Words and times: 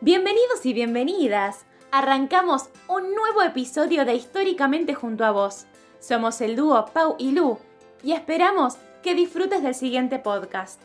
Bienvenidos 0.00 0.64
y 0.64 0.74
bienvenidas. 0.74 1.66
Arrancamos 1.90 2.70
un 2.88 3.16
nuevo 3.16 3.42
episodio 3.42 4.04
de 4.04 4.14
Históricamente 4.14 4.94
junto 4.94 5.24
a 5.24 5.32
vos. 5.32 5.66
Somos 5.98 6.40
el 6.40 6.54
dúo 6.54 6.86
Pau 6.92 7.16
y 7.18 7.32
Lu 7.32 7.58
y 8.04 8.12
esperamos 8.12 8.76
que 9.02 9.16
disfrutes 9.16 9.60
del 9.60 9.74
siguiente 9.74 10.20
podcast. 10.20 10.80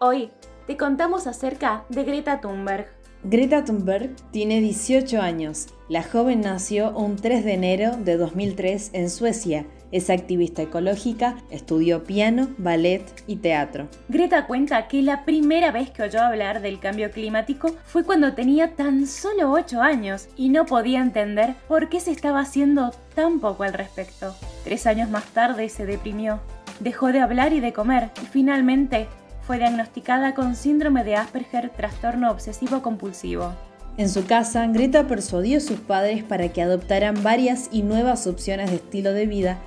Hoy 0.00 0.30
te 0.66 0.76
contamos 0.76 1.28
acerca 1.28 1.84
de 1.90 2.02
Greta 2.02 2.40
Thunberg. 2.40 2.88
Greta 3.22 3.64
Thunberg 3.64 4.16
tiene 4.32 4.60
18 4.60 5.20
años. 5.20 5.68
La 5.88 6.02
joven 6.02 6.40
nació 6.40 6.90
un 6.90 7.14
3 7.14 7.44
de 7.44 7.52
enero 7.52 7.96
de 7.96 8.16
2003 8.16 8.90
en 8.94 9.10
Suecia. 9.10 9.64
Es 9.92 10.10
activista 10.10 10.62
ecológica, 10.62 11.36
estudió 11.50 12.02
piano, 12.02 12.48
ballet 12.58 13.04
y 13.26 13.36
teatro. 13.36 13.88
Greta 14.08 14.46
cuenta 14.46 14.88
que 14.88 15.00
la 15.02 15.24
primera 15.24 15.70
vez 15.70 15.90
que 15.90 16.02
oyó 16.02 16.20
hablar 16.22 16.60
del 16.60 16.80
cambio 16.80 17.10
climático 17.10 17.76
fue 17.84 18.04
cuando 18.04 18.34
tenía 18.34 18.74
tan 18.74 19.06
solo 19.06 19.52
8 19.52 19.80
años 19.80 20.28
y 20.36 20.48
no 20.48 20.66
podía 20.66 21.00
entender 21.00 21.54
por 21.68 21.88
qué 21.88 22.00
se 22.00 22.10
estaba 22.10 22.40
haciendo 22.40 22.90
tan 23.14 23.38
poco 23.38 23.62
al 23.62 23.74
respecto. 23.74 24.34
Tres 24.64 24.86
años 24.86 25.08
más 25.08 25.24
tarde 25.26 25.68
se 25.68 25.86
deprimió, 25.86 26.40
dejó 26.80 27.12
de 27.12 27.20
hablar 27.20 27.52
y 27.52 27.60
de 27.60 27.72
comer 27.72 28.10
y 28.22 28.26
finalmente 28.26 29.06
fue 29.42 29.58
diagnosticada 29.58 30.34
con 30.34 30.56
síndrome 30.56 31.04
de 31.04 31.14
Asperger, 31.14 31.70
trastorno 31.70 32.32
obsesivo 32.32 32.82
compulsivo. 32.82 33.52
En 33.96 34.08
su 34.08 34.26
casa, 34.26 34.66
Greta 34.66 35.06
persuadió 35.06 35.58
a 35.58 35.60
sus 35.60 35.78
padres 35.78 36.24
para 36.24 36.48
que 36.48 36.60
adoptaran 36.60 37.22
varias 37.22 37.68
y 37.70 37.82
nuevas 37.82 38.26
opciones 38.26 38.70
de 38.70 38.76
estilo 38.76 39.12
de 39.12 39.26
vida 39.26 39.58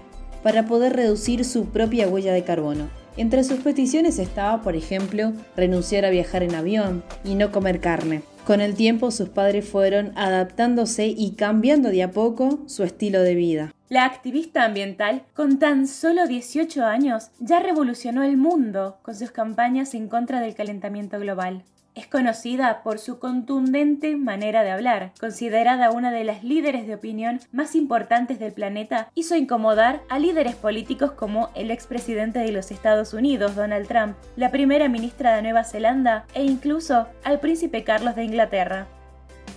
para 0.43 0.65
poder 0.65 0.95
reducir 0.95 1.45
su 1.45 1.65
propia 1.65 2.07
huella 2.07 2.33
de 2.33 2.43
carbono. 2.43 2.89
Entre 3.17 3.43
sus 3.43 3.59
peticiones 3.59 4.19
estaba, 4.19 4.61
por 4.61 4.75
ejemplo, 4.75 5.33
renunciar 5.57 6.05
a 6.05 6.09
viajar 6.09 6.43
en 6.43 6.55
avión 6.55 7.03
y 7.23 7.35
no 7.35 7.51
comer 7.51 7.79
carne. 7.81 8.21
Con 8.45 8.61
el 8.61 8.75
tiempo 8.75 9.11
sus 9.11 9.29
padres 9.29 9.67
fueron 9.67 10.11
adaptándose 10.15 11.07
y 11.07 11.33
cambiando 11.35 11.89
de 11.89 12.03
a 12.03 12.11
poco 12.11 12.59
su 12.65 12.83
estilo 12.83 13.21
de 13.21 13.35
vida. 13.35 13.73
La 13.89 14.05
activista 14.05 14.65
ambiental, 14.65 15.23
con 15.33 15.59
tan 15.59 15.87
solo 15.87 16.27
18 16.27 16.85
años, 16.85 17.31
ya 17.39 17.59
revolucionó 17.59 18.23
el 18.23 18.37
mundo 18.37 18.97
con 19.01 19.15
sus 19.15 19.31
campañas 19.31 19.93
en 19.93 20.07
contra 20.07 20.41
del 20.41 20.55
calentamiento 20.55 21.19
global. 21.19 21.63
Es 21.95 22.07
conocida 22.07 22.81
por 22.83 22.99
su 22.99 23.19
contundente 23.19 24.15
manera 24.15 24.63
de 24.63 24.71
hablar, 24.71 25.11
considerada 25.19 25.91
una 25.91 26.11
de 26.11 26.23
las 26.23 26.43
líderes 26.43 26.87
de 26.87 26.95
opinión 26.95 27.39
más 27.51 27.75
importantes 27.75 28.39
del 28.39 28.53
planeta, 28.53 29.11
hizo 29.15 29.35
incomodar 29.35 30.01
a 30.07 30.19
líderes 30.19 30.55
políticos 30.55 31.11
como 31.11 31.49
el 31.55 31.71
expresidente 31.71 32.39
de 32.39 32.51
los 32.51 32.71
Estados 32.71 33.13
Unidos, 33.13 33.55
Donald 33.55 33.87
Trump, 33.87 34.15
la 34.35 34.51
primera 34.51 34.87
ministra 34.87 35.35
de 35.35 35.41
Nueva 35.41 35.63
Zelanda 35.63 36.25
e 36.33 36.43
incluso 36.43 37.07
al 37.23 37.39
príncipe 37.39 37.83
Carlos 37.83 38.15
de 38.15 38.23
Inglaterra. 38.23 38.87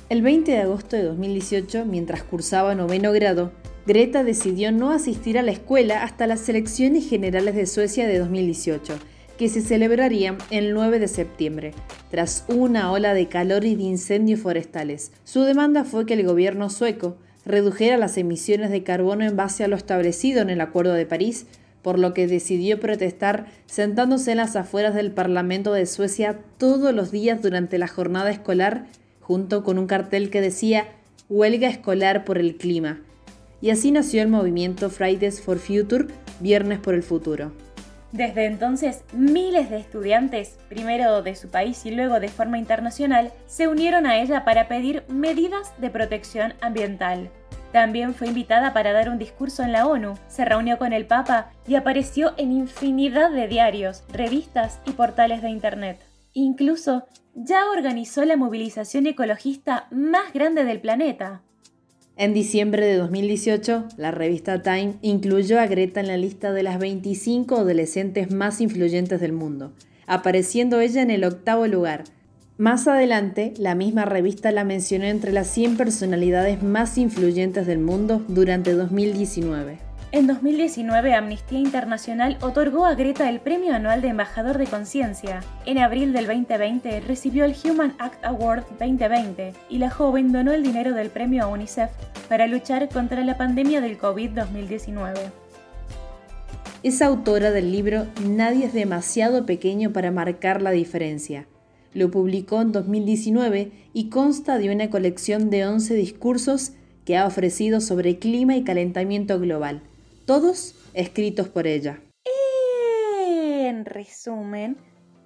El 0.08 0.22
20 0.22 0.52
de 0.52 0.58
agosto 0.58 0.96
de 0.96 1.05
2018, 1.05 1.84
mientras 1.84 2.22
cursaba 2.22 2.74
noveno 2.74 3.12
grado, 3.12 3.52
Greta 3.86 4.22
decidió 4.22 4.70
no 4.70 4.91
asistir 4.91 5.39
a 5.39 5.42
la 5.42 5.50
escuela 5.50 6.02
hasta 6.02 6.27
las 6.27 6.48
elecciones 6.48 7.08
generales 7.08 7.55
de 7.55 7.67
Suecia 7.67 8.06
de 8.06 8.19
2018, 8.19 8.98
que 9.42 9.48
se 9.48 9.60
celebrarían 9.60 10.38
el 10.50 10.72
9 10.72 11.00
de 11.00 11.08
septiembre, 11.08 11.74
tras 12.12 12.44
una 12.46 12.92
ola 12.92 13.12
de 13.12 13.26
calor 13.26 13.64
y 13.64 13.74
de 13.74 13.82
incendios 13.82 14.38
forestales. 14.38 15.10
Su 15.24 15.40
demanda 15.40 15.82
fue 15.82 16.06
que 16.06 16.14
el 16.14 16.24
gobierno 16.24 16.70
sueco 16.70 17.16
redujera 17.44 17.96
las 17.96 18.16
emisiones 18.18 18.70
de 18.70 18.84
carbono 18.84 19.24
en 19.24 19.34
base 19.34 19.64
a 19.64 19.66
lo 19.66 19.74
establecido 19.74 20.42
en 20.42 20.50
el 20.50 20.60
Acuerdo 20.60 20.92
de 20.92 21.06
París, 21.06 21.46
por 21.82 21.98
lo 21.98 22.14
que 22.14 22.28
decidió 22.28 22.78
protestar 22.78 23.46
sentándose 23.66 24.30
en 24.30 24.36
las 24.36 24.54
afueras 24.54 24.94
del 24.94 25.10
Parlamento 25.10 25.72
de 25.72 25.86
Suecia 25.86 26.38
todos 26.56 26.94
los 26.94 27.10
días 27.10 27.42
durante 27.42 27.78
la 27.78 27.88
jornada 27.88 28.30
escolar, 28.30 28.86
junto 29.18 29.64
con 29.64 29.77
un 29.77 29.88
cartel 29.88 30.30
que 30.30 30.40
decía 30.40 30.86
Huelga 31.28 31.68
escolar 31.68 32.24
por 32.24 32.38
el 32.38 32.56
clima 32.58 33.00
y 33.60 33.70
así 33.70 33.90
nació 33.90 34.22
el 34.22 34.28
movimiento 34.28 34.88
Fridays 34.88 35.40
for 35.40 35.58
Future, 35.58 36.06
Viernes 36.40 36.78
por 36.78 36.94
el 36.94 37.02
Futuro. 37.02 37.50
Desde 38.12 38.45
entonces, 38.45 39.05
miles 39.14 39.70
de 39.70 39.78
estudiantes, 39.78 40.58
primero 40.68 41.23
de 41.23 41.34
su 41.34 41.48
país 41.48 41.86
y 41.86 41.90
luego 41.92 42.20
de 42.20 42.28
forma 42.28 42.58
internacional, 42.58 43.33
se 43.46 43.68
unieron 43.68 44.06
a 44.06 44.18
ella 44.20 44.45
para 44.45 44.68
pedir 44.68 45.02
medidas 45.08 45.73
de 45.80 45.89
protección 45.89 46.52
ambiental. 46.61 47.30
También 47.73 48.14
fue 48.14 48.28
invitada 48.28 48.74
para 48.74 48.92
dar 48.92 49.08
un 49.08 49.17
discurso 49.17 49.62
en 49.62 49.73
la 49.73 49.86
ONU, 49.86 50.18
se 50.28 50.45
reunió 50.45 50.77
con 50.77 50.92
el 50.92 51.06
Papa 51.06 51.52
y 51.67 51.74
apareció 51.74 52.34
en 52.36 52.52
infinidad 52.52 53.30
de 53.30 53.48
diarios, 53.48 54.05
revistas 54.12 54.80
y 54.84 54.90
portales 54.90 55.40
de 55.40 55.48
Internet. 55.48 55.98
Incluso 56.34 57.06
ya 57.34 57.70
organizó 57.70 58.27
la 58.27 58.36
movilización 58.36 59.06
ecologista 59.06 59.86
más 59.90 60.34
grande 60.34 60.64
del 60.64 60.83
planeta. 60.83 61.40
En 62.17 62.34
diciembre 62.34 62.84
de 62.84 62.96
2018, 62.98 63.84
la 63.96 64.11
revista 64.11 64.62
Time 64.62 64.95
incluyó 65.00 65.58
a 65.58 65.67
Greta 65.67 66.00
en 66.00 66.08
la 66.08 66.18
lista 66.18 66.52
de 66.52 66.62
las 66.62 66.78
25 66.78 67.56
adolescentes 67.56 68.30
más 68.30 68.61
influyentes 68.61 69.18
del 69.18 69.33
mundo, 69.33 69.73
apareciendo 70.06 70.80
ella 70.80 71.00
en 71.00 71.11
el 71.11 71.24
octavo 71.24 71.67
lugar. 71.67 72.05
Más 72.58 72.86
adelante, 72.86 73.55
la 73.56 73.74
misma 73.74 74.05
revista 74.05 74.52
la 74.52 74.62
mencionó 74.62 75.06
entre 75.06 75.33
las 75.33 75.48
100 75.48 75.78
personalidades 75.78 76.62
más 76.62 76.98
influyentes 76.98 77.67
del 77.67 77.78
mundo 77.78 78.23
durante 78.29 78.74
2019. 78.74 79.92
En 80.14 80.27
2019, 80.27 81.14
Amnistía 81.14 81.58
Internacional 81.58 82.36
otorgó 82.42 82.84
a 82.84 82.95
Greta 82.95 83.30
el 83.30 83.40
Premio 83.40 83.74
Anual 83.74 84.02
de 84.02 84.08
Embajador 84.08 84.58
de 84.58 84.67
Conciencia. 84.67 85.40
En 85.64 85.78
abril 85.78 86.12
del 86.12 86.27
2020 86.27 87.00
recibió 87.00 87.46
el 87.46 87.56
Human 87.64 87.95
Act 87.98 88.23
Award 88.23 88.64
2020 88.78 89.55
y 89.70 89.78
la 89.78 89.89
joven 89.89 90.30
donó 90.30 90.52
el 90.52 90.62
dinero 90.62 90.92
del 90.92 91.08
premio 91.08 91.45
a 91.45 91.46
UNICEF 91.46 91.89
para 92.28 92.46
luchar 92.46 92.90
contra 92.90 93.24
la 93.24 93.39
pandemia 93.39 93.80
del 93.80 93.98
COVID-2019. 93.98 95.14
Es 96.83 97.00
autora 97.00 97.50
del 97.50 97.73
libro 97.73 98.05
Nadie 98.23 98.67
es 98.67 98.74
demasiado 98.74 99.46
pequeño 99.46 99.94
para 99.94 100.11
marcar 100.11 100.61
la 100.61 100.73
diferencia. 100.73 101.46
Lo 101.94 102.11
publicó 102.11 102.61
en 102.61 102.73
2019 102.73 103.73
y 103.94 104.11
consta 104.11 104.58
de 104.58 104.70
una 104.70 104.90
colección 104.90 105.48
de 105.48 105.64
11 105.64 105.94
discursos 105.94 106.73
que 107.06 107.17
ha 107.17 107.27
ofrecido 107.27 107.80
sobre 107.80 108.18
clima 108.18 108.56
y 108.56 108.62
calentamiento 108.62 109.40
global 109.40 109.80
todos 110.32 110.74
escritos 110.94 111.48
por 111.48 111.66
ella. 111.66 112.00
En 113.20 113.84
resumen, 113.84 114.78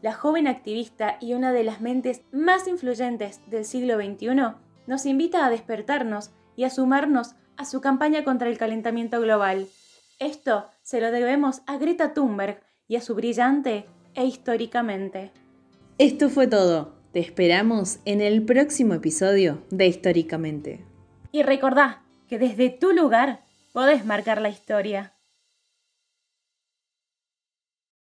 la 0.02 0.12
joven 0.12 0.48
activista 0.48 1.16
y 1.20 1.34
una 1.34 1.52
de 1.52 1.62
las 1.62 1.80
mentes 1.80 2.22
más 2.32 2.66
influyentes 2.66 3.40
del 3.48 3.64
siglo 3.64 3.98
XXI 3.98 4.56
nos 4.88 5.06
invita 5.06 5.46
a 5.46 5.50
despertarnos 5.50 6.32
y 6.56 6.64
a 6.64 6.70
sumarnos 6.70 7.36
a 7.56 7.64
su 7.66 7.80
campaña 7.80 8.24
contra 8.24 8.48
el 8.48 8.58
calentamiento 8.58 9.20
global. 9.20 9.68
Esto 10.18 10.64
se 10.82 11.00
lo 11.00 11.12
debemos 11.12 11.62
a 11.68 11.78
Greta 11.78 12.12
Thunberg 12.12 12.60
y 12.88 12.96
a 12.96 13.00
su 13.00 13.14
brillante 13.14 13.86
e 14.14 14.24
históricamente. 14.24 15.30
Esto 15.98 16.30
fue 16.30 16.48
todo. 16.48 16.96
Te 17.12 17.20
esperamos 17.20 18.00
en 18.06 18.20
el 18.20 18.44
próximo 18.44 18.94
episodio 18.94 19.62
de 19.70 19.86
Históricamente. 19.86 20.84
Y 21.30 21.44
recordá 21.44 22.02
que 22.26 22.40
desde 22.40 22.70
tu 22.70 22.90
lugar 22.90 23.45
podés 23.76 24.06
marcar 24.06 24.40
la 24.40 24.48
historia. 24.48 25.15